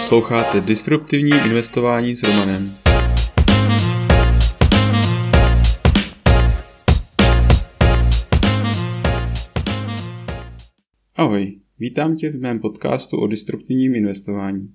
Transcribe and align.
Posloucháte 0.00 0.60
Disruptivní 0.60 1.30
investování 1.30 2.14
s 2.14 2.22
Romanem. 2.22 2.76
Ahoj, 11.14 11.60
vítám 11.78 12.16
tě 12.16 12.30
v 12.30 12.40
mém 12.40 12.60
podcastu 12.60 13.16
o 13.16 13.26
disruptivním 13.26 13.94
investování. 13.94 14.74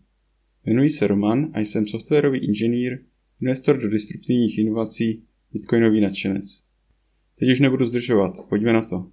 Jmenuji 0.65 0.89
se 0.89 1.07
Roman 1.07 1.51
a 1.53 1.59
jsem 1.59 1.87
softwarový 1.87 2.39
inženýr, 2.39 2.99
investor 3.41 3.77
do 3.77 3.89
disruptivních 3.89 4.57
inovací, 4.57 5.23
bitcoinový 5.53 6.01
nadšenec. 6.01 6.63
Teď 7.39 7.49
už 7.51 7.59
nebudu 7.59 7.85
zdržovat, 7.85 8.33
pojďme 8.49 8.73
na 8.73 8.81
to. 8.81 9.11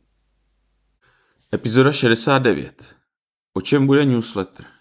Epizoda 1.55 1.93
69. 1.93 2.95
O 3.55 3.61
čem 3.61 3.87
bude 3.87 4.05
newsletter? 4.05 4.72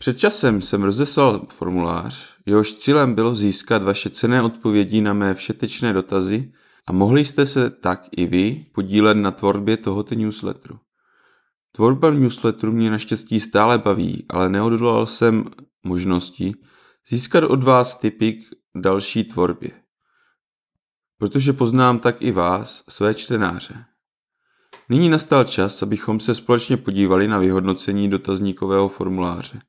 Před 0.00 0.18
časem 0.18 0.60
jsem 0.60 0.82
rozeslal 0.82 1.46
formulář, 1.52 2.34
jehož 2.46 2.74
cílem 2.74 3.14
bylo 3.14 3.34
získat 3.34 3.82
vaše 3.82 4.10
cené 4.10 4.42
odpovědi 4.42 5.00
na 5.00 5.12
mé 5.12 5.34
všetečné 5.34 5.92
dotazy 5.92 6.52
a 6.86 6.92
mohli 6.92 7.24
jste 7.24 7.46
se 7.46 7.70
tak 7.70 8.08
i 8.16 8.26
vy 8.26 8.66
podílet 8.74 9.16
na 9.16 9.30
tvorbě 9.30 9.76
tohoto 9.76 10.14
newsletteru. 10.14 10.78
Tvorba 11.72 12.10
newsletteru 12.10 12.72
mě 12.72 12.90
naštěstí 12.90 13.40
stále 13.40 13.78
baví, 13.78 14.24
ale 14.28 14.48
neodolal 14.48 15.06
jsem 15.06 15.44
možnosti 15.84 16.54
získat 17.08 17.44
od 17.44 17.64
vás 17.64 17.94
tipy 17.94 18.32
k 18.32 18.44
další 18.74 19.24
tvorbě. 19.24 19.70
Protože 21.18 21.52
poznám 21.52 21.98
tak 21.98 22.22
i 22.22 22.32
vás, 22.32 22.84
své 22.88 23.14
čtenáře. 23.14 23.84
Nyní 24.88 25.08
nastal 25.08 25.44
čas, 25.44 25.82
abychom 25.82 26.20
se 26.20 26.34
společně 26.34 26.76
podívali 26.76 27.28
na 27.28 27.38
vyhodnocení 27.38 28.08
dotazníkového 28.08 28.88
formuláře. 28.88 29.60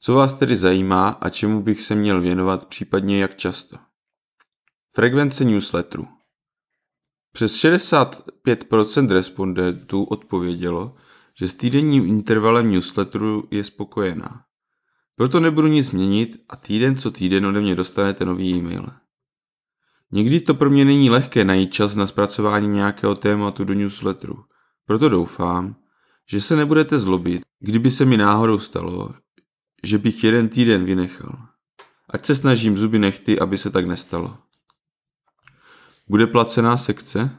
Co 0.00 0.14
vás 0.14 0.34
tedy 0.34 0.56
zajímá 0.56 1.08
a 1.08 1.28
čemu 1.28 1.62
bych 1.62 1.80
se 1.80 1.94
měl 1.94 2.20
věnovat, 2.20 2.66
případně 2.66 3.20
jak 3.20 3.36
často? 3.36 3.76
Frekvence 4.94 5.44
newsletteru. 5.44 6.08
Přes 7.32 7.56
65% 7.56 9.10
respondentů 9.10 10.04
odpovědělo, 10.04 10.94
že 11.38 11.48
s 11.48 11.52
týdenním 11.52 12.06
intervalem 12.06 12.70
newsletteru 12.70 13.48
je 13.50 13.64
spokojená. 13.64 14.44
Proto 15.16 15.40
nebudu 15.40 15.68
nic 15.68 15.90
měnit 15.90 16.44
a 16.48 16.56
týden 16.56 16.96
co 16.96 17.10
týden 17.10 17.46
ode 17.46 17.60
mě 17.60 17.74
dostanete 17.74 18.24
nový 18.24 18.50
e-mail. 18.50 18.86
Někdy 20.12 20.40
to 20.40 20.54
pro 20.54 20.70
mě 20.70 20.84
není 20.84 21.10
lehké 21.10 21.44
najít 21.44 21.72
čas 21.72 21.94
na 21.94 22.06
zpracování 22.06 22.68
nějakého 22.68 23.14
tématu 23.14 23.64
do 23.64 23.74
newsletteru. 23.74 24.44
Proto 24.84 25.08
doufám, 25.08 25.76
že 26.30 26.40
se 26.40 26.56
nebudete 26.56 26.98
zlobit, 26.98 27.42
kdyby 27.60 27.90
se 27.90 28.04
mi 28.04 28.16
náhodou 28.16 28.58
stalo, 28.58 29.14
že 29.82 29.98
bych 29.98 30.24
jeden 30.24 30.48
týden 30.48 30.84
vynechal. 30.84 31.38
Ať 32.10 32.26
se 32.26 32.34
snažím 32.34 32.78
zuby 32.78 32.98
nechty, 32.98 33.38
aby 33.38 33.58
se 33.58 33.70
tak 33.70 33.86
nestalo. 33.86 34.36
Bude 36.08 36.26
placená 36.26 36.76
sekce? 36.76 37.38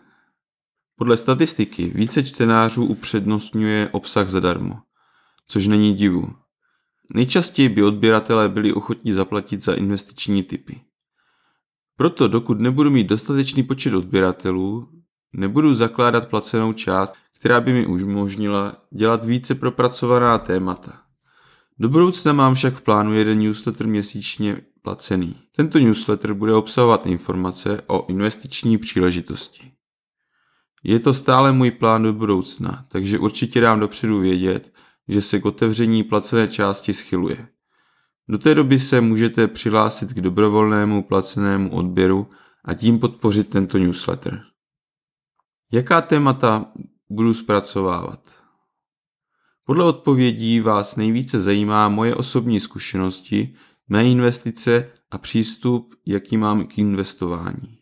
Podle 0.95 1.17
statistiky 1.17 1.92
více 1.95 2.23
čtenářů 2.23 2.86
upřednostňuje 2.86 3.90
obsah 3.92 4.30
zadarmo, 4.30 4.80
což 5.48 5.67
není 5.67 5.94
divu. 5.94 6.36
Nejčastěji 7.16 7.70
by 7.70 7.84
odběratelé 7.84 8.50
byli 8.50 8.73
ochotní 8.73 9.12
zaplatit 9.12 9.64
za 9.64 9.73
investiční 9.73 10.44
typy. 10.44 10.82
Proto 11.95 12.28
dokud 12.28 12.60
nebudu 12.60 12.92
mít 12.92 13.08
dostatečný 13.08 13.64
počet 13.64 13.94
odběratelů, 13.94 14.90
nebudu 15.34 15.73
zakládat 15.73 16.30
placenou 16.30 16.73
část, 16.73 17.14
která 17.40 17.62
by 17.62 17.73
mi 17.73 17.86
umožnila 17.86 18.78
dělat 18.92 19.26
více 19.26 19.56
propracovaná 19.56 20.38
témata. 20.38 21.09
Do 21.80 21.90
budoucna 21.90 22.34
mám 22.34 22.56
však 22.56 22.74
v 22.74 22.82
plánu 22.82 23.14
jeden 23.14 23.40
newsletter 23.40 23.88
měsíčně 23.88 24.62
placený. 24.82 25.36
Tento 25.56 25.80
newsletter 25.80 26.34
bude 26.34 26.54
obsahovat 26.54 27.06
informace 27.06 27.82
o 27.88 28.06
investiční 28.08 28.78
příležitosti. 28.78 29.72
Je 30.84 31.00
to 31.00 31.14
stále 31.14 31.52
můj 31.52 31.72
plán 31.72 32.04
do 32.04 32.14
budoucna, 32.14 32.86
takže 32.88 33.20
určitě 33.20 33.62
dám 33.62 33.80
dopředu 33.80 34.20
vědět, 34.20 34.73
že 35.08 35.22
se 35.22 35.39
k 35.39 35.45
otevření 35.45 36.04
placené 36.04 36.48
části 36.48 36.94
schyluje. 36.94 37.48
Do 38.28 38.38
té 38.38 38.56
doby 38.56 38.80
se 38.80 39.02
můžete 39.02 39.48
přihlásit 39.48 40.14
k 40.14 40.22
dobrovolnému 40.22 41.04
placenému 41.04 41.76
odběru 41.76 42.28
a 42.66 42.73
tím 42.73 43.00
podpořit 43.00 43.50
tento 43.50 43.78
newsletter. 43.78 44.44
Jaká 45.72 46.02
témata 46.02 46.72
budu 47.10 47.34
zpracovávat? 47.34 48.39
Podle 49.70 49.86
odpovědí 49.86 50.60
vás 50.60 50.96
nejvíce 50.96 51.40
zajímá 51.40 51.90
moje 51.90 52.16
osobní 52.16 52.60
zkušenosti, 52.60 53.54
mé 53.90 54.06
investice 54.06 54.86
a 55.12 55.18
přístup, 55.18 55.96
jaký 56.06 56.38
mám 56.38 56.68
k 56.68 56.78
investování. 56.78 57.78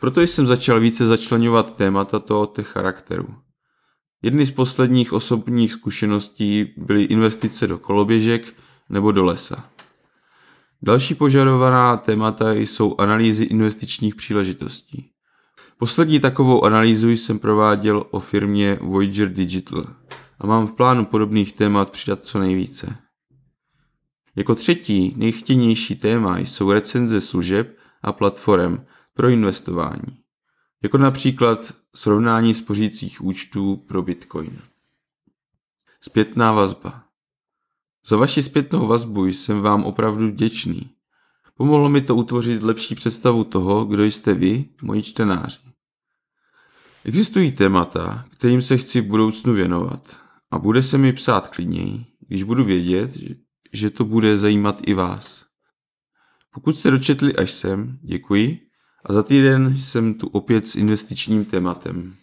Proto 0.00 0.20
jsem 0.20 0.46
začal 0.46 0.80
více 0.80 1.06
začlenovat 1.06 1.76
témata 1.76 2.18
tohoto 2.18 2.64
charakteru. 2.64 3.28
Jedny 4.22 4.46
z 4.46 4.50
posledních 4.50 5.12
osobních 5.12 5.72
zkušeností 5.72 6.74
byly 6.76 7.02
investice 7.02 7.66
do 7.66 7.78
koloběžek 7.78 8.54
nebo 8.88 9.12
do 9.12 9.24
lesa. 9.24 9.64
Další 10.82 11.14
požadovaná 11.14 11.96
témata 11.96 12.52
jsou 12.52 12.94
analýzy 12.98 13.44
investičních 13.44 14.14
příležitostí. 14.14 15.10
Poslední 15.78 16.20
takovou 16.20 16.64
analýzu 16.64 17.08
jsem 17.08 17.38
prováděl 17.38 18.04
o 18.10 18.20
firmě 18.20 18.78
Voyager 18.82 19.32
Digital 19.32 19.84
a 20.38 20.46
mám 20.46 20.66
v 20.66 20.72
plánu 20.72 21.04
podobných 21.04 21.52
témat 21.52 21.90
přidat 21.90 22.24
co 22.24 22.38
nejvíce. 22.38 22.96
Jako 24.36 24.54
třetí 24.54 25.14
nejchtěnější 25.16 25.96
téma 25.96 26.38
jsou 26.38 26.72
recenze 26.72 27.20
služeb 27.20 27.78
a 28.02 28.12
platform 28.12 28.84
pro 29.14 29.28
investování, 29.28 30.18
jako 30.82 30.98
například 30.98 31.74
srovnání 31.94 32.54
spořících 32.54 33.24
účtů 33.24 33.76
pro 33.76 34.02
Bitcoin. 34.02 34.58
Zpětná 36.00 36.52
vazba. 36.52 37.04
Za 38.06 38.16
vaši 38.16 38.42
zpětnou 38.42 38.86
vazbu 38.86 39.26
jsem 39.26 39.60
vám 39.60 39.84
opravdu 39.84 40.28
vděčný. 40.28 40.90
Pomohlo 41.54 41.88
mi 41.88 42.00
to 42.00 42.16
utvořit 42.16 42.62
lepší 42.62 42.94
představu 42.94 43.44
toho, 43.44 43.84
kdo 43.84 44.04
jste 44.04 44.34
vy, 44.34 44.64
moji 44.82 45.02
čtenáři. 45.02 45.58
Existují 47.04 47.52
témata, 47.52 48.24
kterým 48.30 48.62
se 48.62 48.76
chci 48.76 49.00
v 49.00 49.06
budoucnu 49.06 49.54
věnovat 49.54 50.27
a 50.50 50.58
bude 50.58 50.82
se 50.82 50.98
mi 50.98 51.12
psát 51.12 51.48
klidněji, 51.48 52.04
když 52.28 52.42
budu 52.42 52.64
vědět, 52.64 53.10
že 53.72 53.90
to 53.90 54.04
bude 54.04 54.38
zajímat 54.38 54.80
i 54.86 54.94
vás. 54.94 55.44
Pokud 56.54 56.76
jste 56.76 56.90
dočetli 56.90 57.36
až 57.36 57.50
sem, 57.50 57.98
děkuji 58.02 58.60
a 59.04 59.12
za 59.12 59.22
týden 59.22 59.78
jsem 59.78 60.14
tu 60.14 60.26
opět 60.28 60.68
s 60.68 60.76
investičním 60.76 61.44
tématem. 61.44 62.14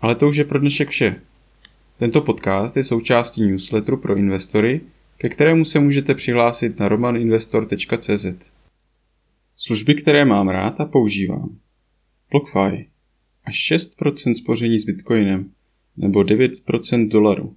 Ale 0.00 0.14
to 0.14 0.28
už 0.28 0.36
je 0.36 0.44
pro 0.44 0.58
dnešek 0.58 0.88
vše. 0.88 1.20
Tento 1.98 2.20
podcast 2.20 2.76
je 2.76 2.84
součástí 2.84 3.42
newsletteru 3.42 3.96
pro 3.96 4.16
investory, 4.16 4.80
ke 5.16 5.28
kterému 5.28 5.64
se 5.64 5.80
můžete 5.80 6.14
přihlásit 6.14 6.78
na 6.78 6.88
romaninvestor.cz. 6.88 8.26
Služby, 9.56 9.94
které 9.94 10.24
mám 10.24 10.48
rád 10.48 10.80
a 10.80 10.84
používám. 10.84 11.58
BlockFi. 12.30 12.88
Až 13.44 13.72
6% 13.72 14.34
spoření 14.34 14.78
s 14.78 14.84
Bitcoinem 14.84 15.50
nebo 15.96 16.20
9% 16.20 17.08
dolaru. 17.08 17.56